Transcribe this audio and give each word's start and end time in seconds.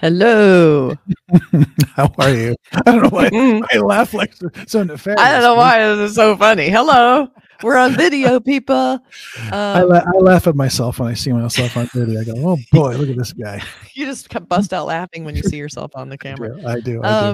Hello. 0.00 0.94
How 1.94 2.10
are 2.18 2.30
you? 2.30 2.56
I 2.72 2.80
don't 2.90 3.02
know 3.02 3.08
why 3.10 3.28
I 3.72 3.78
laugh 3.78 4.14
like 4.14 4.34
so, 4.66 4.82
nefarious. 4.82 5.20
I 5.20 5.32
don't 5.32 5.42
know 5.42 5.54
why 5.56 5.78
this 5.94 6.10
is 6.10 6.16
so 6.16 6.36
funny. 6.36 6.70
Hello. 6.70 7.28
We're 7.62 7.76
on 7.76 7.94
video, 7.94 8.40
people. 8.52 8.98
I, 9.52 9.82
Um, 9.82 9.88
la- 9.90 9.98
I 10.06 10.18
laugh 10.20 10.46
at 10.46 10.56
myself 10.56 10.98
when 10.98 11.10
I 11.10 11.14
see 11.14 11.32
myself 11.32 11.76
on 11.76 11.86
video. 11.92 12.20
I 12.20 12.24
go, 12.24 12.32
"Oh 12.36 12.56
boy, 12.72 12.96
look 12.96 13.10
at 13.10 13.18
this 13.18 13.34
guy." 13.34 13.62
you 13.94 14.06
just 14.06 14.28
bust 14.48 14.72
out 14.72 14.86
laughing 14.86 15.24
when 15.24 15.36
you 15.36 15.42
see 15.42 15.58
yourself 15.58 15.90
on 15.94 16.08
the 16.08 16.16
camera. 16.16 16.56
I 16.66 16.80
do. 16.80 17.02
I 17.04 17.30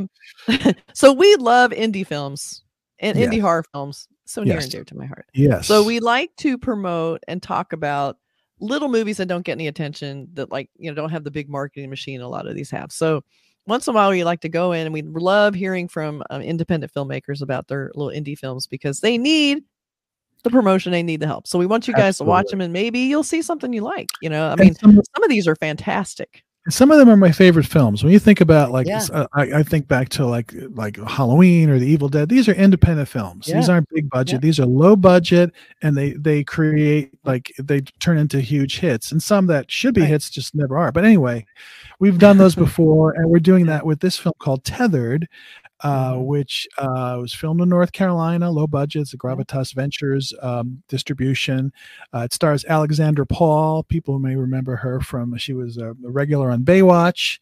do. 0.48 0.54
Um, 0.58 0.74
so 0.92 1.12
we 1.12 1.36
love 1.36 1.70
indie 1.70 2.04
films 2.06 2.64
and 2.98 3.16
indie 3.16 3.40
horror 3.40 3.64
films. 3.72 4.08
So 4.24 4.42
near 4.42 4.54
Yes. 4.54 4.64
and 4.64 4.72
dear 4.72 4.84
to 4.84 4.96
my 4.96 5.06
heart. 5.06 5.26
yes. 5.34 5.68
So 5.68 5.84
we 5.84 6.00
like 6.00 6.34
to 6.38 6.58
promote 6.58 7.22
and 7.28 7.40
talk 7.40 7.72
about 7.72 8.16
little 8.60 8.88
movies 8.88 9.18
that 9.18 9.26
don't 9.26 9.44
get 9.44 9.52
any 9.52 9.66
attention 9.66 10.28
that 10.34 10.50
like, 10.50 10.70
you 10.78 10.90
know, 10.90 10.94
don't 10.94 11.10
have 11.10 11.24
the 11.24 11.30
big 11.30 11.48
marketing 11.48 11.90
machine 11.90 12.20
a 12.20 12.28
lot 12.28 12.46
of 12.46 12.54
these 12.54 12.70
have. 12.70 12.90
So 12.90 13.22
once 13.66 13.86
in 13.86 13.92
a 13.92 13.94
while 13.94 14.10
we 14.10 14.24
like 14.24 14.40
to 14.40 14.48
go 14.48 14.72
in 14.72 14.86
and 14.86 14.92
we 14.92 15.02
love 15.02 15.54
hearing 15.54 15.88
from 15.88 16.22
um, 16.30 16.40
independent 16.40 16.92
filmmakers 16.92 17.42
about 17.42 17.68
their 17.68 17.90
little 17.94 18.12
indie 18.18 18.38
films 18.38 18.66
because 18.66 19.00
they 19.00 19.18
need 19.18 19.62
the 20.44 20.50
promotion, 20.50 20.92
they 20.92 21.02
need 21.02 21.20
the 21.20 21.26
help. 21.26 21.46
So 21.46 21.58
we 21.58 21.66
want 21.66 21.88
you 21.88 21.94
guys 21.94 22.18
to 22.18 22.24
watch 22.24 22.46
them 22.50 22.60
and 22.60 22.72
maybe 22.72 23.00
you'll 23.00 23.24
see 23.24 23.42
something 23.42 23.72
you 23.72 23.80
like. 23.82 24.06
You 24.22 24.30
know, 24.30 24.48
I 24.48 24.54
mean, 24.56 24.74
some, 24.74 24.92
some 24.92 25.24
of 25.24 25.28
these 25.28 25.48
are 25.48 25.56
fantastic. 25.56 26.44
Some 26.68 26.90
of 26.90 26.98
them 26.98 27.08
are 27.08 27.16
my 27.16 27.30
favorite 27.32 27.66
films. 27.66 28.02
When 28.02 28.12
you 28.12 28.18
think 28.18 28.40
about 28.40 28.72
like, 28.72 28.86
Yeah. 28.86 29.04
uh, 29.12 29.26
I, 29.34 29.42
I 29.58 29.62
think 29.62 29.88
back 29.88 30.08
to 30.10 30.26
like 30.26 30.52
like 30.74 30.96
Halloween 31.08 31.70
or 31.70 31.78
The 31.78 31.86
Evil 31.86 32.08
Dead. 32.08 32.28
These 32.28 32.48
are 32.48 32.52
independent 32.54 33.08
films. 33.08 33.46
These 33.46 33.68
aren't 33.68 33.88
big 33.90 34.10
budget. 34.10 34.34
Yeah. 34.34 34.40
These 34.40 34.60
are 34.60 34.66
low 34.66 34.96
budget, 34.96 35.52
and 35.82 35.96
they 35.96 36.12
they 36.12 36.42
create 36.44 37.10
like 37.24 37.52
they 37.58 37.80
turn 38.00 38.18
into 38.18 38.40
huge 38.40 38.78
hits. 38.80 39.12
And 39.12 39.22
some 39.22 39.46
that 39.48 39.70
should 39.70 39.94
be 39.94 40.00
Right. 40.02 40.10
hits 40.10 40.30
just 40.30 40.54
never 40.54 40.76
are. 40.78 40.92
But 40.92 41.04
anyway, 41.04 41.46
we've 42.00 42.18
done 42.18 42.38
those 42.38 42.54
before, 42.54 43.12
and 43.12 43.28
we're 43.30 43.38
doing 43.38 43.66
that 43.66 43.86
with 43.86 44.00
this 44.00 44.16
film 44.18 44.34
called 44.38 44.64
Tethered. 44.64 45.28
Uh, 45.82 46.12
Mhm. 46.14 46.24
which 46.24 46.66
uh, 46.78 47.18
was 47.20 47.34
filmed 47.34 47.60
in 47.60 47.68
North 47.68 47.92
Carolina, 47.92 48.50
low 48.50 48.66
budget. 48.66 49.02
It's 49.02 49.12
a 49.12 49.18
Gravitas 49.18 49.74
Ventures 49.74 50.32
um, 50.40 50.82
distribution. 50.88 51.70
Uh, 52.14 52.20
it 52.20 52.32
stars 52.32 52.64
Alexandra 52.66 53.26
Paul. 53.26 53.82
People 53.82 54.18
may 54.18 54.36
remember 54.36 54.76
her 54.76 55.00
from 55.02 55.36
she 55.36 55.52
was 55.52 55.76
a, 55.76 55.90
a 55.90 55.94
regular 56.10 56.50
on 56.50 56.62
Baywatch, 56.64 57.38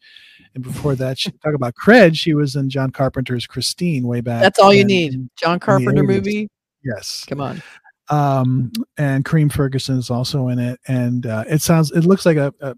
and 0.53 0.65
before 0.65 0.95
that, 0.97 1.17
she 1.17 1.31
talk 1.31 1.53
about 1.53 1.75
cred. 1.81 2.17
She 2.17 2.33
was 2.33 2.57
in 2.57 2.69
John 2.69 2.91
Carpenter's 2.91 3.47
Christine 3.47 4.05
way 4.05 4.19
back. 4.19 4.41
That's 4.41 4.59
all 4.59 4.73
you 4.73 4.83
need. 4.83 5.29
John 5.37 5.57
Carpenter 5.57 6.03
movie. 6.03 6.49
Yes, 6.83 7.23
Come 7.29 7.39
on. 7.39 7.63
um, 8.09 8.71
and 8.97 9.23
Cream 9.23 9.47
Ferguson 9.47 9.97
is 9.97 10.09
also 10.09 10.49
in 10.49 10.59
it, 10.59 10.77
and 10.89 11.25
uh, 11.25 11.45
it 11.49 11.61
sounds 11.61 11.89
it 11.91 12.01
looks 12.03 12.25
like 12.25 12.35
a, 12.35 12.53
a. 12.59 12.75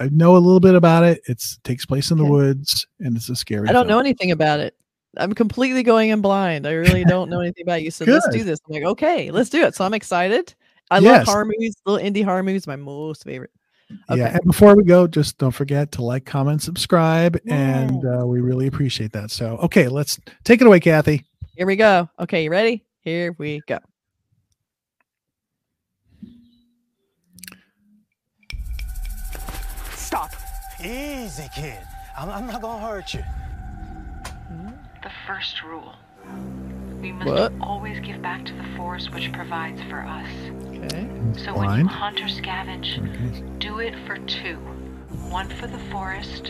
I 0.00 0.08
know 0.10 0.36
a 0.36 0.38
little 0.38 0.60
bit 0.60 0.74
about 0.76 1.02
it. 1.04 1.20
It's 1.26 1.58
takes 1.64 1.84
place 1.84 2.10
in 2.12 2.18
the 2.18 2.22
Okay. 2.24 2.30
woods, 2.30 2.86
and 3.00 3.16
it's 3.16 3.28
a 3.28 3.34
scary. 3.36 3.68
I 3.68 3.72
don't 3.72 3.88
know 3.88 3.98
anything 3.98 4.30
about 4.30 4.60
it. 4.60 4.74
I'm 5.16 5.34
completely 5.34 5.82
going 5.82 6.10
in 6.10 6.20
blind. 6.20 6.66
I 6.66 6.72
really 6.72 7.04
don't 7.08 7.30
know 7.30 7.40
anything 7.40 7.64
about. 7.64 7.82
You 7.82 7.90
So 7.90 8.04
let's 8.04 8.28
do 8.28 8.44
this. 8.44 8.60
I'm 8.66 8.74
like, 8.74 8.84
okay, 8.84 9.30
let's 9.30 9.50
do 9.50 9.62
it. 9.64 9.74
So 9.74 9.84
I'm 9.84 9.94
excited. 9.94 10.54
I 10.90 10.98
Yes. 10.98 11.26
love 11.26 11.34
horror 11.34 11.44
movies, 11.46 11.74
little 11.86 12.04
indie 12.04 12.24
horror 12.24 12.42
movies, 12.42 12.66
my 12.66 12.76
most 12.76 13.24
favorite. 13.24 13.50
Okay. 14.10 14.20
Yeah, 14.20 14.36
and 14.36 14.44
before 14.44 14.74
we 14.74 14.84
go, 14.84 15.06
just 15.06 15.38
don't 15.38 15.50
forget 15.52 15.92
to 15.92 16.02
like, 16.02 16.24
comment, 16.24 16.62
subscribe, 16.62 17.38
and 17.46 18.04
uh, 18.04 18.26
we 18.26 18.40
really 18.40 18.66
appreciate 18.66 19.12
that. 19.12 19.30
So, 19.30 19.56
okay, 19.58 19.88
let's 19.88 20.18
take 20.44 20.60
it 20.60 20.66
away, 20.66 20.80
Kathy. 20.80 21.24
Here 21.56 21.66
we 21.66 21.76
go. 21.76 22.08
Okay, 22.18 22.44
you 22.44 22.50
ready? 22.50 22.84
Here 23.00 23.34
we 23.38 23.60
go. 23.66 23.78
Stop. 29.94 30.30
Easy, 30.80 31.48
kid. 31.54 31.78
I'm, 32.18 32.28
I'm 32.30 32.46
not 32.46 32.60
gonna 32.62 32.86
hurt 32.86 33.14
you. 33.14 33.22
The 35.12 35.26
first 35.34 35.62
rule. 35.62 35.94
We 37.00 37.12
must 37.12 37.28
What? 37.30 37.52
always 37.60 38.00
give 38.00 38.22
back 38.22 38.44
to 38.46 38.52
the 38.54 38.64
forest 38.76 39.12
which 39.12 39.32
provides 39.32 39.80
for 39.84 40.00
us. 40.00 40.28
Okay. 40.84 41.08
So 41.36 41.54
when 41.56 41.78
you 41.78 41.84
Blind. 41.84 41.88
hunt 41.90 42.20
or 42.20 42.26
scavenge, 42.28 43.58
do 43.58 43.78
it 43.80 43.94
for 44.06 44.16
two. 44.18 44.56
One 45.28 45.48
for 45.48 45.66
the 45.66 45.78
forest 45.90 46.48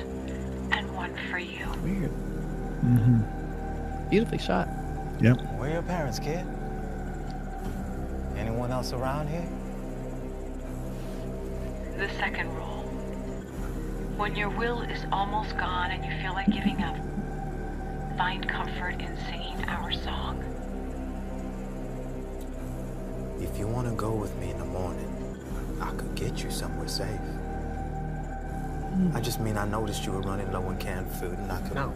and 0.73 0.95
one 0.95 1.15
for 1.31 1.39
you. 1.39 1.67
Weird. 1.83 2.11
Mm-hmm. 2.85 4.09
Beautifully 4.11 4.39
shot. 4.39 4.69
Yep. 5.21 5.39
Where 5.59 5.71
are 5.71 5.73
your 5.75 5.83
parents, 5.83 6.19
kid? 6.19 6.45
Anyone 8.37 8.71
else 8.71 8.93
around 8.93 9.29
here? 9.29 9.49
The 11.99 12.09
second 12.15 12.49
rule. 12.55 12.83
When 14.17 14.35
your 14.37 14.51
will 14.51 14.83
is 14.83 15.05
almost 15.13 15.57
gone 15.57 15.91
and 15.91 16.05
you 16.05 16.21
feel 16.23 16.33
like 16.35 16.49
giving 16.51 16.83
up, 16.83 16.97
find 18.23 18.49
comfort 18.49 19.01
in 19.01 19.17
singing 19.27 19.65
our 19.67 19.91
song. 19.91 20.39
If 23.41 23.59
you 23.59 23.67
want 23.67 23.89
to 23.89 23.95
go 23.97 24.13
with 24.13 24.33
me 24.37 24.51
in 24.51 24.59
the 24.59 24.65
morning, 24.65 25.13
I 25.81 25.91
could 25.91 26.15
get 26.15 26.41
you 26.45 26.49
somewhere 26.49 26.87
safe. 26.87 27.21
I 29.13 29.21
just 29.21 29.41
mean 29.41 29.59
I 29.59 29.65
noticed 29.65 30.07
you 30.07 30.13
were 30.13 30.21
running 30.21 30.53
low 30.53 30.63
on 30.63 30.79
canned 30.79 31.11
food 31.11 31.37
and 31.37 31.51
I 31.51 31.61
could. 31.63 31.75
No. 31.75 31.93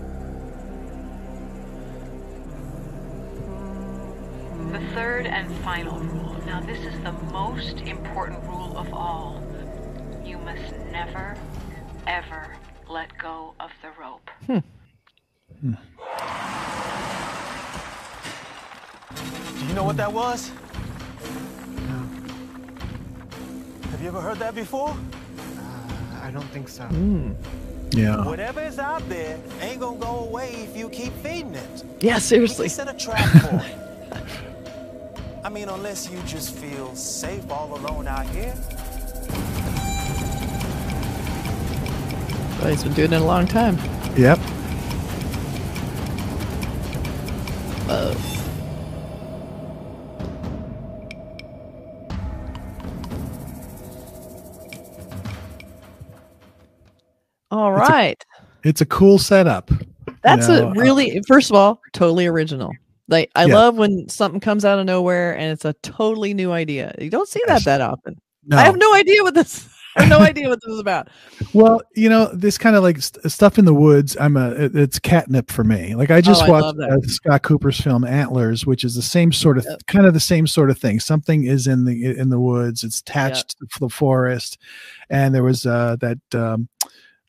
The 4.72 4.84
third 4.96 5.26
and 5.26 5.48
final 5.58 6.00
rule. 6.00 6.36
Now, 6.44 6.60
this 6.60 6.80
is 6.80 7.00
the 7.04 7.12
most 7.30 7.78
important 7.82 8.42
rule 8.48 8.76
of 8.76 8.92
all. 8.92 9.40
You 10.24 10.38
must 10.38 10.74
never, 10.90 11.36
ever 12.08 12.56
let 12.88 13.16
go 13.16 13.54
of 13.60 13.70
the 13.80 13.90
rope. 13.96 14.28
Hmm. 14.46 14.58
Hmm. 15.60 15.74
Do 19.58 19.66
you 19.66 19.74
know 19.74 19.84
what 19.84 19.96
that 19.96 20.12
was? 20.12 20.50
No. 21.88 22.08
Have 23.90 24.00
you 24.02 24.08
ever 24.08 24.20
heard 24.20 24.38
that 24.38 24.54
before? 24.54 24.96
I 26.22 26.30
don't 26.30 26.48
think 26.50 26.68
so. 26.68 26.88
Yeah. 27.90 28.24
Whatever 28.24 28.60
is 28.62 28.78
out 28.78 29.08
there 29.08 29.38
ain't 29.60 29.80
gonna 29.80 29.98
go 29.98 30.24
away 30.24 30.50
if 30.68 30.76
you 30.76 30.88
keep 30.88 31.12
feeding 31.22 31.54
it. 31.54 31.84
Yeah, 32.00 32.18
seriously. 32.18 32.66
can 32.66 32.74
set 32.74 32.94
a 32.94 32.98
trap 32.98 33.28
for 33.40 33.64
it. 33.64 33.86
I 35.44 35.48
mean, 35.48 35.68
unless 35.68 36.10
you 36.10 36.18
just 36.26 36.56
feel 36.56 36.94
safe 36.96 37.48
all 37.50 37.78
alone 37.78 38.08
out 38.08 38.26
here. 38.26 38.54
But 42.60 42.70
he's 42.70 42.82
been 42.82 42.94
doing 42.94 43.12
it 43.12 43.20
a 43.20 43.24
long 43.24 43.46
time. 43.46 43.78
Yep. 44.16 44.40
Uh, 47.88 48.14
all 48.14 48.45
It's 58.66 58.80
a 58.80 58.86
cool 58.86 59.18
setup. 59.18 59.70
That's 60.22 60.48
know, 60.48 60.66
a 60.66 60.70
uh, 60.70 60.72
really 60.74 61.20
first 61.26 61.50
of 61.50 61.56
all, 61.56 61.80
totally 61.92 62.26
original. 62.26 62.72
Like 63.08 63.30
I 63.36 63.46
Yeah. 63.46 63.54
love 63.54 63.76
when 63.76 64.08
something 64.08 64.40
comes 64.40 64.64
out 64.64 64.78
of 64.78 64.86
nowhere 64.86 65.36
and 65.36 65.52
it's 65.52 65.64
a 65.64 65.72
totally 65.82 66.34
new 66.34 66.50
idea. 66.52 66.94
You 66.98 67.10
don't 67.10 67.28
see 67.28 67.40
that 67.46 67.64
that 67.64 67.80
often. 67.80 68.16
No. 68.44 68.56
I 68.56 68.62
have 68.62 68.76
no 68.76 68.92
idea 68.94 69.22
what 69.22 69.34
this 69.34 69.68
I 69.96 70.02
have 70.02 70.10
no 70.10 70.18
idea 70.18 70.48
what 70.50 70.58
this 70.62 70.74
is 70.74 70.78
about. 70.80 71.08
Well, 71.54 71.80
you 71.94 72.10
know, 72.10 72.26
this 72.34 72.58
kind 72.58 72.76
of 72.76 72.82
like 72.82 73.00
st- 73.00 73.30
stuff 73.32 73.58
in 73.58 73.64
the 73.64 73.72
woods. 73.72 74.14
I'm 74.20 74.36
a 74.36 74.50
it- 74.50 74.76
it's 74.76 74.98
catnip 74.98 75.50
for 75.50 75.64
me. 75.64 75.94
Like 75.94 76.10
I 76.10 76.20
just 76.20 76.42
Oh, 76.44 76.50
watched 76.50 76.76
that. 76.78 76.90
uh, 76.90 77.06
Scott 77.08 77.42
Cooper's 77.42 77.80
film 77.80 78.04
Antlers, 78.04 78.66
which 78.66 78.84
is 78.84 78.94
the 78.94 79.02
same 79.02 79.32
sort 79.32 79.56
of 79.58 79.64
Yep. 79.64 79.86
kind 79.86 80.04
of 80.06 80.12
the 80.12 80.20
same 80.20 80.46
sort 80.46 80.68
of 80.70 80.76
thing. 80.78 80.98
Something 81.00 81.44
is 81.44 81.66
in 81.66 81.84
the 81.84 82.04
in 82.18 82.28
the 82.30 82.40
woods. 82.40 82.82
It's 82.84 83.00
attached 83.00 83.56
to 83.60 83.66
the 83.80 83.88
forest, 83.88 84.58
and 85.08 85.34
there 85.34 85.44
was 85.44 85.64
uh, 85.64 85.96
that. 86.00 86.18
Um, 86.34 86.68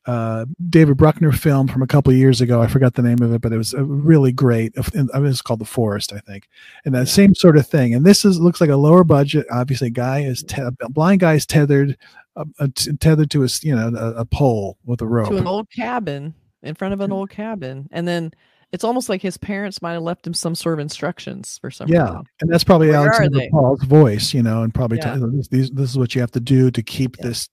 uh, 0.08 0.46
David 0.70 0.98
Bruckner 0.98 1.32
film 1.32 1.68
from 1.68 1.82
a 1.82 1.88
couple 1.88 2.12
of 2.12 2.18
years 2.18 2.42
ago. 2.42 2.62
I 2.62 2.68
forgot 2.68 2.96
the 2.96 3.02
name 3.02 3.22
of 3.22 3.34
it, 3.34 3.42
but 3.42 3.52
it 3.52 3.58
was 3.58 3.74
uh, 3.74 3.84
really 3.84 4.32
great. 4.32 4.74
I 4.78 5.20
mean, 5.20 5.26
it's 5.26 5.42
called 5.42 5.60
The 5.60 5.66
Forest, 5.66 6.14
I 6.14 6.20
think. 6.20 6.48
And 6.86 6.96
that 6.96 7.08
same 7.08 7.36
sort 7.36 7.58
of 7.58 7.68
thing. 7.68 7.94
And 7.94 8.06
this 8.06 8.26
is 8.26 8.40
looks 8.40 8.62
like 8.62 8.70
a 8.70 8.78
lower 8.78 9.04
budget. 9.04 9.46
Obviously, 9.52 9.90
guy 9.90 10.22
is 10.22 10.44
te- 10.44 10.64
blind 10.90 11.20
guy 11.20 11.34
is 11.36 11.46
tethered, 11.46 11.98
uh, 12.36 12.46
uh, 12.60 12.68
t- 12.74 12.94
tethered 12.98 13.30
to 13.32 13.44
a 13.44 13.50
you 13.62 13.76
know 13.76 13.90
a, 13.96 14.22
a 14.22 14.26
pole 14.26 14.78
with 14.86 15.02
a 15.02 15.06
rope. 15.06 15.30
To 15.30 15.38
an 15.38 15.48
old 15.48 15.70
cabin 15.72 16.34
in 16.64 16.76
front 16.76 16.94
of 16.94 17.02
an 17.02 17.12
old 17.12 17.30
cabin. 17.30 17.88
And 17.92 18.08
then 18.08 18.32
it's 18.72 18.84
almost 18.84 19.10
like 19.10 19.22
his 19.22 19.38
parents 19.38 19.82
might 19.82 19.94
have 19.94 20.04
left 20.04 20.28
him 20.28 20.34
some 20.34 20.56
sort 20.56 20.74
of 20.74 20.80
instructions 20.80 21.58
for 21.60 21.72
some 21.72 21.88
yeah, 21.88 22.04
reason. 22.04 22.24
and 22.42 22.52
that's 22.52 22.64
probably 22.64 22.90
Where 22.90 22.98
Alexandra? 22.98 23.48
Paul's 23.52 23.84
voice, 23.84 24.34
you 24.34 24.44
know, 24.44 24.64
and 24.64 24.74
probably 24.74 24.98
Yeah. 24.98 25.16
tell 25.16 25.32
this, 25.32 25.48
these, 25.48 25.72
this 25.72 25.90
is 25.90 25.98
what 25.98 26.16
you 26.16 26.22
have 26.22 26.32
to 26.32 26.40
do 26.40 26.70
to 26.72 26.84
keep 26.84 27.16
Yeah. 27.18 27.28
this, 27.28 27.50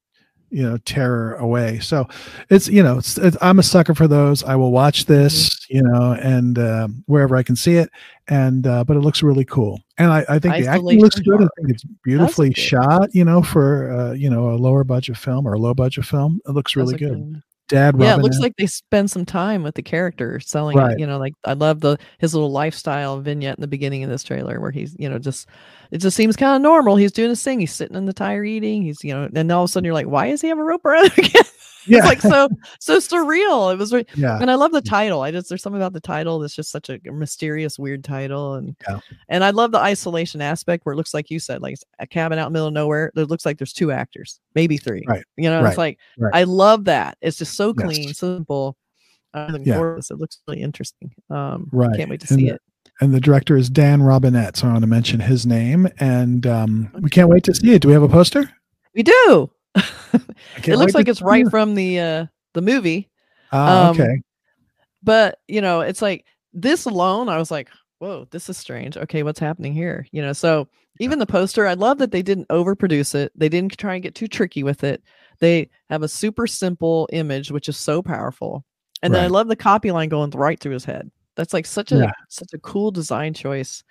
you 0.50 0.62
know, 0.62 0.76
terror 0.78 1.34
away. 1.36 1.78
So 1.80 2.08
it's 2.50 2.68
you 2.68 2.82
know, 2.82 2.98
it's, 2.98 3.18
it's, 3.18 3.36
I'm 3.40 3.58
a 3.58 3.62
sucker 3.62 3.94
for 3.94 4.06
those. 4.08 4.42
I 4.44 4.56
will 4.56 4.72
watch 4.72 5.06
this, 5.06 5.48
Mm-hmm. 5.50 5.76
you 5.76 5.82
know, 5.82 6.12
and 6.12 6.58
um, 6.58 7.04
wherever 7.06 7.36
I 7.36 7.42
can 7.42 7.56
see 7.56 7.76
it, 7.76 7.90
and 8.28 8.66
uh, 8.66 8.84
but 8.84 8.96
it 8.96 9.00
looks 9.00 9.22
really 9.22 9.44
cool, 9.44 9.80
and 9.98 10.12
I, 10.12 10.24
I 10.28 10.38
think 10.38 10.54
the 10.56 10.66
acting 10.66 11.00
looks 11.00 11.16
Isolation 11.16 11.24
good. 11.24 11.42
I 11.44 11.48
think 11.56 11.70
it's 11.70 11.84
beautifully 12.04 12.48
good. 12.50 12.58
shot, 12.58 13.14
you 13.14 13.24
know, 13.24 13.42
for 13.42 13.90
uh, 13.90 14.12
you 14.12 14.28
know 14.30 14.50
a 14.50 14.56
lower 14.56 14.84
budget 14.84 15.16
film 15.16 15.46
or 15.46 15.54
a 15.54 15.58
low 15.58 15.74
budget 15.74 16.04
film. 16.04 16.40
It 16.46 16.52
looks 16.52 16.76
really 16.76 16.92
look 16.92 17.00
good. 17.00 17.42
Dad. 17.68 17.94
yeah, 17.98 18.14
it 18.14 18.20
looks 18.22 18.38
like 18.40 18.54
they 18.58 18.66
spend 18.66 19.10
some 19.10 19.24
time 19.24 19.62
with 19.62 19.74
the 19.74 19.82
character 19.82 20.38
selling 20.40 20.76
Right. 20.76 20.98
You 20.98 21.06
know, 21.06 21.18
like 21.18 21.32
I 21.44 21.54
love 21.54 21.80
the 21.80 21.96
his 22.18 22.34
little 22.34 22.50
lifestyle 22.52 23.20
vignette 23.20 23.56
in 23.56 23.62
the 23.62 23.66
beginning 23.68 24.04
of 24.04 24.10
this 24.10 24.22
trailer 24.22 24.60
where 24.60 24.70
he's, 24.70 24.94
you 24.98 25.08
know, 25.08 25.18
just 25.18 25.48
it 25.90 25.98
just 25.98 26.16
seems 26.16 26.36
kind 26.36 26.56
of 26.56 26.62
normal. 26.62 26.96
He's 26.96 27.12
doing 27.12 27.30
his 27.30 27.42
thing. 27.42 27.60
He's 27.60 27.72
sitting 27.72 27.96
in 27.96 28.04
the 28.06 28.12
tire 28.12 28.44
eating. 28.44 28.82
He's, 28.82 29.02
you 29.02 29.14
know, 29.14 29.28
and 29.34 29.50
all 29.52 29.64
of 29.64 29.70
a 29.70 29.72
sudden 29.72 29.84
you're 29.84 29.94
like, 29.94 30.06
why 30.06 30.30
does 30.30 30.40
he 30.42 30.48
have 30.48 30.58
a 30.58 30.62
rope 30.64 30.84
around 30.84 31.06
again? 31.18 31.42
yeah, 31.86 31.98
it's 31.98 32.06
like 32.06 32.20
so 32.22 32.48
so 32.80 32.96
surreal. 32.96 33.70
It 33.70 33.76
was, 33.78 33.92
re- 33.92 34.06
yeah, 34.16 34.38
and 34.40 34.50
I 34.50 34.54
love 34.54 34.72
the 34.72 34.80
title. 34.80 35.20
I 35.20 35.30
just 35.30 35.50
there's 35.50 35.62
something 35.62 35.78
about 35.80 35.92
the 35.92 36.00
title 36.00 36.38
that's 36.38 36.54
just 36.56 36.70
such 36.70 36.88
a 36.88 36.98
mysterious, 37.12 37.78
weird 37.78 38.02
title, 38.02 38.54
and 38.54 38.74
Yeah. 38.88 39.00
and 39.28 39.44
I 39.44 39.50
love 39.50 39.70
the 39.70 39.78
isolation 39.80 40.40
aspect 40.40 40.86
where 40.86 40.94
it 40.94 40.96
looks 40.96 41.12
like 41.12 41.28
you 41.30 41.38
said, 41.38 41.60
like 41.60 41.76
a 41.98 42.06
cabin 42.06 42.38
out 42.38 42.46
in 42.46 42.52
the 42.54 42.56
middle 42.56 42.68
of 42.68 42.72
nowhere. 42.72 43.12
It 43.14 43.28
looks 43.28 43.44
like 43.44 43.58
there's 43.58 43.74
two 43.74 43.92
actors, 43.92 44.40
maybe 44.54 44.78
three. 44.78 45.04
Right. 45.06 45.24
You 45.36 45.50
know, 45.50 45.60
Right. 45.60 45.68
it's 45.68 45.76
like 45.78 45.98
Right. 46.16 46.34
I 46.34 46.44
love 46.44 46.86
that. 46.86 47.18
It's 47.20 47.36
just 47.36 47.53
so 47.56 47.74
Yes. 47.78 47.86
clean, 47.86 48.14
simple. 48.14 48.76
Uh, 49.32 49.58
Yeah. 49.62 49.76
gorgeous. 49.76 50.10
It 50.10 50.18
looks 50.18 50.38
really 50.46 50.62
interesting. 50.62 51.12
Um, 51.30 51.68
Right. 51.72 51.96
Can't 51.96 52.10
wait 52.10 52.20
to 52.20 52.32
And 52.32 52.40
see 52.40 52.48
the- 52.48 52.54
it. 52.54 52.62
and 53.00 53.12
the 53.12 53.20
director 53.20 53.56
is 53.56 53.68
Dan 53.70 54.02
Robinette. 54.02 54.56
So 54.56 54.68
I 54.68 54.72
want 54.72 54.82
to 54.82 54.86
mention 54.88 55.20
his 55.20 55.44
name, 55.46 55.88
and 55.98 56.46
um, 56.46 56.90
we 57.00 57.10
can't 57.10 57.28
wait 57.28 57.42
to 57.44 57.54
see 57.54 57.72
it. 57.72 57.82
Do 57.82 57.88
we 57.88 57.94
have 57.94 58.02
a 58.02 58.08
poster? 58.08 58.48
We 58.94 59.02
do. 59.02 59.50
It 60.64 60.76
looks 60.76 60.94
like 60.94 61.08
it's 61.08 61.20
right 61.22 61.46
it. 61.46 61.50
from 61.50 61.74
the 61.74 61.98
uh 61.98 62.26
the 62.54 62.62
movie. 62.62 63.10
Ah, 63.52 63.88
um, 63.88 64.00
okay. 64.00 64.20
but 65.02 65.38
you 65.48 65.60
know 65.60 65.80
it's 65.80 66.00
like 66.02 66.24
this 66.52 66.84
alone 66.86 67.28
i 67.28 67.36
was 67.38 67.50
like 67.50 67.68
whoa 67.98 68.26
this 68.30 68.48
is 68.48 68.56
strange 68.56 68.96
okay 68.96 69.22
what's 69.22 69.38
happening 69.40 69.72
here 69.74 70.06
you 70.12 70.22
know 70.22 70.32
so 70.32 70.68
even 71.00 71.18
the 71.18 71.26
poster 71.26 71.66
i 71.66 71.74
love 71.74 71.98
that 71.98 72.10
they 72.12 72.22
didn't 72.22 72.48
overproduce 72.48 73.14
it 73.14 73.30
they 73.36 73.48
didn't 73.48 73.76
try 73.76 73.94
and 73.94 74.02
get 74.02 74.14
too 74.14 74.26
tricky 74.28 74.62
with 74.62 74.82
it 74.84 75.02
they 75.38 75.68
have 75.90 76.02
a 76.02 76.08
super 76.08 76.46
simple 76.46 77.08
image 77.12 77.50
which 77.50 77.68
is 77.68 77.76
so 77.76 78.02
powerful 78.02 78.64
and 79.02 79.14
then 79.14 79.22
i 79.22 79.26
love 79.26 79.48
the 79.48 79.56
copy 79.56 79.90
line 79.90 80.08
going 80.08 80.30
right 80.30 80.60
through 80.60 80.72
his 80.72 80.84
head 80.84 81.10
that's 81.36 81.52
like 81.52 81.66
such 81.66 81.92
a 81.92 81.98
Yeah. 81.98 82.10
such 82.28 82.52
a 82.52 82.58
cool 82.58 82.90
design 82.90 83.34
choice 83.34 83.82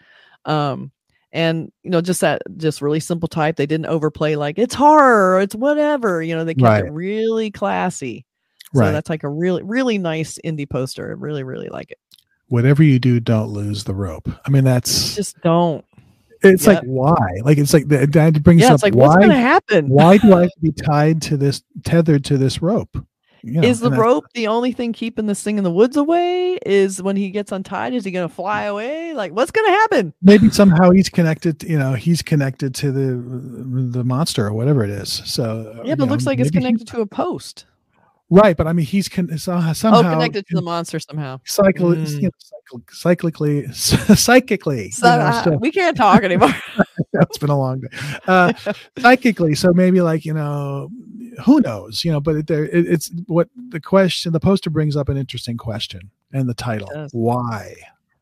um 0.45 0.91
and 1.31 1.71
you 1.83 1.89
know 1.89 2.01
just 2.01 2.21
that 2.21 2.41
just 2.57 2.81
really 2.81 2.99
simple 2.99 3.27
type 3.27 3.55
they 3.55 3.65
didn't 3.65 3.87
overplay 3.87 4.35
like 4.35 4.57
it's 4.59 4.75
horror 4.75 5.35
or 5.35 5.41
it's 5.41 5.55
whatever 5.55 6.21
you 6.21 6.35
know 6.35 6.43
they 6.45 6.53
kept 6.53 6.63
Right. 6.63 6.85
it 6.85 6.91
really 6.91 7.51
classy 7.51 8.25
so 8.73 8.79
Right. 8.79 8.91
that's 8.91 9.09
like 9.09 9.23
a 9.23 9.29
really 9.29 9.61
really 9.63 9.97
nice 9.97 10.39
indie 10.43 10.69
poster 10.69 11.09
I 11.09 11.13
really 11.13 11.43
really 11.43 11.69
like 11.69 11.91
it 11.91 11.99
Whatever 12.49 12.83
you 12.83 12.99
do, 12.99 13.19
don't 13.19 13.47
lose 13.49 13.85
the 13.85 13.95
rope. 13.95 14.29
I 14.45 14.49
mean, 14.51 14.63
that's 14.63 15.15
just 15.15 15.39
don't 15.41 15.83
it's 16.43 16.67
like 16.67 16.81
why? 16.83 17.15
Like 17.43 17.57
it's 17.57 17.73
like 17.73 17.87
the 17.87 18.05
dad 18.07 18.43
brings 18.43 18.61
yeah 18.61 18.69
up 18.69 18.73
it's 18.75 18.83
like 18.83 18.95
why 18.95 19.07
what's 19.07 19.17
gonna 19.17 19.35
happen? 19.35 19.87
why 19.89 20.17
do 20.17 20.33
I 20.33 20.41
have 20.41 20.51
to 20.51 20.59
be 20.61 20.71
tied 20.85 21.21
to 21.23 21.37
this 21.37 21.63
tethered 21.83 22.25
to 22.25 22.37
this 22.37 22.61
rope? 22.61 22.97
You 23.45 23.59
know, 23.59 23.67
is 23.67 23.81
the 23.81 23.91
rope 23.91 24.23
the 24.33 24.47
only 24.47 24.71
thing 24.71 24.93
keeping 24.93 25.25
this 25.25 25.43
thing 25.43 25.57
in 25.57 25.65
the 25.65 25.71
woods 25.71 25.97
away? 25.97 26.59
Is 26.65 27.03
when 27.03 27.17
he 27.17 27.29
gets 27.29 27.51
untied 27.51 27.93
is 27.93 28.05
he 28.05 28.11
gonna 28.11 28.29
fly 28.29 28.63
away? 28.63 29.13
Like 29.13 29.33
what's 29.33 29.51
gonna 29.51 29.69
happen? 29.69 30.13
Maybe 30.21 30.49
somehow 30.49 30.91
he's 30.91 31.09
connected 31.09 31.63
you 31.63 31.77
know 31.77 31.93
he's 31.93 32.21
connected 32.21 32.73
to 32.75 32.91
the 32.91 33.99
the 33.99 34.03
monster 34.03 34.47
or 34.47 34.53
whatever 34.53 34.83
it 34.83 34.89
is. 34.89 35.21
So 35.25 35.81
yeah 35.83 35.95
but 35.95 36.05
it 36.05 36.11
looks 36.11 36.25
like 36.25 36.39
it's 36.39 36.51
connected 36.51 36.87
to 36.87 37.01
a 37.01 37.05
post 37.05 37.65
right 38.29 38.55
but 38.57 38.67
i 38.67 38.73
mean 38.73 38.85
he's 38.85 39.07
con- 39.09 39.37
somehow 39.37 39.73
oh 39.85 40.01
connected 40.03 40.45
to 40.47 40.55
the 40.55 40.61
monster 40.61 40.99
somehow. 40.99 41.39
cycle, 41.45 41.91
Mm. 41.91 42.21
you 42.21 42.21
know, 42.23 42.79
cyclically 42.91 43.73
psychically 44.17 44.91
so 45.01 45.11
you 45.11 45.17
know, 45.19 45.25
uh, 45.25 45.43
so- 45.43 45.57
we 45.57 45.71
can't 45.71 45.97
talk 45.97 46.23
anymore. 46.23 46.53
It's 47.15 47.37
been 47.37 47.51
a 47.51 47.57
long 47.57 47.79
day. 47.79 47.87
Uh 48.27 48.53
psychically 48.99 49.53
so 49.55 49.71
maybe 49.73 50.01
like 50.01 50.25
you 50.25 50.33
know 50.33 50.89
who 51.45 51.59
knows 51.61 52.03
you 52.03 52.11
know 52.11 52.19
but 52.19 52.35
it, 52.37 52.47
there 52.47 52.65
it, 52.65 52.87
it's 52.87 53.11
what 53.27 53.49
the 53.69 53.79
question 53.79 54.33
the 54.33 54.39
poster 54.39 54.69
brings 54.71 54.95
up 54.95 55.09
an 55.09 55.17
interesting 55.17 55.57
question 55.57 56.09
and 56.31 56.49
the 56.49 56.53
title 56.55 56.89
why? 57.11 57.75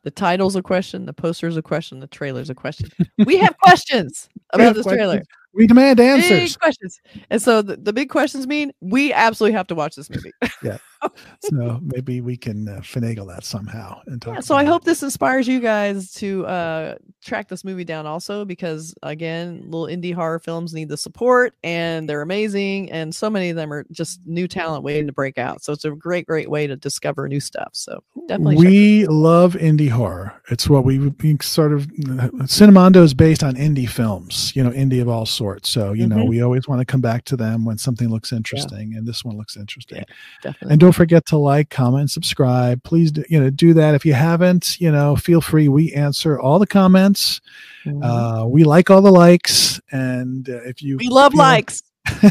The 0.04 0.12
title's 0.12 0.56
a 0.58 0.62
question 0.62 1.06
the 1.06 1.14
poster's 1.14 1.56
a 1.58 1.62
question 1.62 2.00
the 2.00 2.08
trailer's 2.08 2.50
a 2.50 2.56
question. 2.56 2.90
We 3.26 3.38
have 3.38 3.56
questions 3.60 4.28
about 4.52 4.66
have 4.66 4.76
this 4.76 4.86
trailer. 4.86 5.18
questions. 5.18 5.28
We 5.54 5.68
demand 5.68 6.00
answers 6.00 6.54
big 6.54 6.60
questions 6.60 7.02
and 7.30 7.42
so 7.42 7.62
the, 7.62 7.76
the 7.78 7.94
big 7.94 8.10
questions 8.10 8.48
mean 8.48 8.72
we 8.82 9.12
absolutely 9.14 9.56
have 9.56 9.68
to 9.68 9.76
watch 9.76 9.96
this 9.96 10.10
movie 10.10 10.32
yeah. 10.64 10.78
so 11.42 11.80
maybe 11.82 12.22
we 12.22 12.38
can 12.38 12.68
uh, 12.68 12.80
finagle 12.82 13.28
that 13.28 13.44
somehow 13.44 14.00
and 14.08 14.22
talk 14.22 14.36
Yeah, 14.36 14.40
so 14.42 14.56
I 14.56 14.64
it. 14.64 14.68
hope 14.68 14.84
this 14.84 15.04
inspires 15.04 15.48
you 15.48 15.60
guys 15.60 16.14
to 16.14 16.46
uh, 16.46 16.96
track 17.24 17.48
this 17.48 17.64
movie 17.64 17.84
down 17.84 18.06
also 18.06 18.46
because 18.46 18.94
again, 19.04 19.64
little 19.66 19.88
indie 19.88 20.14
horror 20.14 20.40
films 20.40 20.74
need 20.74 20.90
the 20.90 20.98
support 20.98 21.56
and 21.64 22.08
they're 22.08 22.22
amazing 22.22 22.92
and 22.92 23.14
so 23.14 23.30
many 23.30 23.50
of 23.50 23.56
them 23.56 23.72
are 23.74 23.86
just 23.92 24.20
new 24.26 24.48
talent 24.48 24.84
waiting 24.84 25.08
to 25.08 25.14
break 25.14 25.38
out. 25.38 25.64
So 25.64 25.74
it's 25.74 25.86
a 25.86 25.92
great, 25.92 26.28
great 26.28 26.50
way 26.50 26.68
to 26.68 26.76
discover 26.76 27.28
new 27.28 27.40
stuff. 27.40 27.70
So 27.74 28.04
definitely 28.28 28.58
we 28.58 29.08
love 29.08 29.54
indie 29.54 29.90
horror. 29.90 30.40
It's 30.50 30.70
what 30.70 30.86
we 30.86 31.00
would 31.00 31.18
be 31.18 31.38
sort 31.42 31.74
of 31.74 31.88
Cinemondo 31.88 33.04
is 33.04 33.14
based 33.14 33.44
on 33.44 33.56
indie 33.56 33.90
films, 33.90 34.56
you 34.56 34.64
know, 34.64 34.72
indie 34.72 35.02
of 35.02 35.10
all 35.10 35.26
sorts. 35.26 35.41
So, 35.66 35.94
you 35.94 36.08
know, 36.08 36.18
Mhm. 36.18 36.30
we 36.30 36.42
always 36.42 36.68
want 36.68 36.80
to 36.82 36.86
come 36.86 37.02
back 37.02 37.26
to 37.26 37.36
them 37.36 37.66
when 37.66 37.78
something 37.78 38.10
looks 38.10 38.32
interesting 38.32 38.94
and 38.96 39.08
this 39.08 39.24
one 39.26 39.38
looks 39.38 39.58
interesting. 39.58 39.98
Yeah. 40.00 40.04
definitely. 40.44 40.72
And 40.74 40.80
don't 40.80 40.92
forget 40.92 41.26
to 41.28 41.38
like, 41.38 41.70
comment, 41.70 42.12
subscribe. 42.12 42.84
Please, 42.84 43.12
do, 43.12 43.24
you 43.30 43.40
know, 43.40 43.50
do 43.50 43.74
that. 43.74 43.96
If 43.96 44.06
you 44.06 44.14
haven't, 44.14 44.80
you 44.80 44.92
know, 44.92 45.16
feel 45.16 45.42
free. 45.42 45.68
We 45.68 45.92
answer 45.94 46.40
all 46.40 46.60
the 46.60 46.68
comments. 46.68 47.42
Mhm. 47.86 48.04
Uh, 48.04 48.48
we 48.48 48.64
like 48.64 48.90
all 48.90 49.02
the 49.02 49.12
likes. 49.12 49.80
And 49.92 50.50
uh, 50.50 50.62
if 50.64 50.82
you 50.82 50.98
we 50.98 51.10
love 51.10 51.34
likes. 51.34 51.82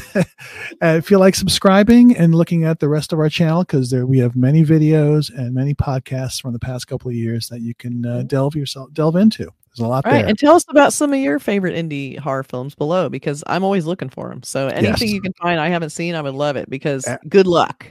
if 0.83 1.11
you 1.11 1.19
like 1.19 1.35
subscribing 1.35 2.17
and 2.17 2.35
looking 2.35 2.65
at 2.65 2.81
the 2.81 2.89
rest 2.89 3.13
of 3.13 3.19
our 3.21 3.29
channel, 3.29 3.63
because 3.63 3.91
there 3.91 4.05
we 4.06 4.19
have 4.19 4.35
many 4.35 4.65
videos 4.65 5.31
and 5.37 5.55
many 5.55 5.75
podcasts 5.75 6.41
from 6.41 6.53
the 6.53 6.59
past 6.59 6.87
couple 6.89 7.09
of 7.09 7.15
years 7.15 7.49
that 7.49 7.61
you 7.61 7.75
can 7.75 8.05
uh, 8.05 8.23
delve 8.23 8.56
yourself 8.56 8.93
delve 8.93 9.17
into. 9.17 9.49
There's 9.76 9.84
a 9.87 9.88
lot 9.88 10.05
Right. 10.05 10.20
there. 10.22 10.26
And 10.28 10.38
tell 10.38 10.55
us 10.56 10.64
about 10.69 10.93
some 10.93 11.12
of 11.12 11.19
your 11.20 11.38
favorite 11.38 11.75
indie 11.76 12.19
horror 12.19 12.43
films 12.43 12.75
below 12.75 13.08
because 13.08 13.44
I'm 13.46 13.62
always 13.64 13.87
looking 13.87 14.08
for 14.08 14.28
them. 14.28 14.43
So 14.43 14.67
anything 14.69 15.06
Yes. 15.08 15.12
you 15.14 15.20
can 15.20 15.32
find 15.34 15.61
I 15.61 15.69
haven't 15.69 15.90
seen, 15.90 16.14
I 16.14 16.22
would 16.22 16.34
love 16.34 16.56
it 16.56 16.69
because 16.69 17.06
Uh, 17.06 17.19
good 17.28 17.46
luck. 17.46 17.87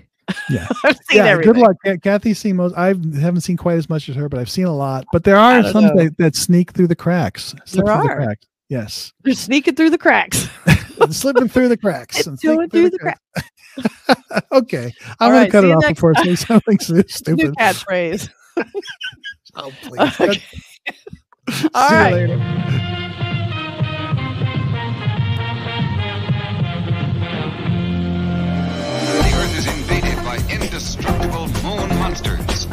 Yeah. 0.50 0.68
I've 0.84 0.98
seen 1.10 1.18
yeah, 1.18 1.26
everything. 1.26 1.54
good 1.54 1.62
luck. 1.62 2.02
Kathy's 2.04 2.38
seen 2.38 2.58
most. 2.58 2.76
I 2.78 2.88
haven't 2.90 3.42
seen 3.42 3.58
quite 3.58 3.78
as 3.78 3.90
much 3.90 4.10
as 4.10 4.16
her, 4.16 4.28
but 4.30 4.40
I've 4.40 4.50
seen 4.50 4.66
a 4.66 4.76
lot. 4.76 5.06
But 5.12 5.24
there 5.24 5.38
are 5.38 5.64
some 5.72 5.86
that, 5.96 6.16
that 6.18 6.36
sneak 6.36 6.72
through 6.72 6.88
the 6.88 6.96
cracks. 6.96 7.54
There 7.54 7.62
through 7.66 7.84
the 7.86 7.92
are. 7.92 8.16
cracks. 8.16 8.46
Yes, 8.68 9.12
They're 9.24 9.34
sneaking 9.34 9.74
through 9.76 9.90
the 9.90 9.98
cracks. 9.98 10.48
slipping 11.10 11.48
through 11.48 11.70
the 11.70 11.78
cracks. 11.78 12.28
and 12.28 12.40
Going 12.42 12.70
sneaking 12.70 12.70
through 12.70 12.90
the 12.92 13.00
cracks. 13.00 13.22
cracks. 14.06 14.46
okay, 14.52 14.94
I'm 15.20 15.32
going 15.32 15.40
right, 15.42 15.46
to 15.46 15.52
cut 15.52 15.64
it 15.64 15.72
off 15.72 15.88
before 15.88 16.14
I 16.18 16.24
say 16.24 16.36
something 16.36 16.78
so 16.80 16.94
New 16.94 17.04
stupid. 17.08 17.56
catchphrase. 17.56 18.30
Oh, 19.56 19.72
please. 19.82 20.22
Okay. 20.22 20.44
All 21.74 21.90
you 21.90 21.96
right. 21.96 22.14
later. 22.14 22.38
The 29.20 29.32
Earth 29.36 29.58
is 29.58 29.68
invaded 29.68 30.18
by 30.24 30.38
indestructible 30.50 31.48
moon 31.64 31.90
monsters. 32.00 32.68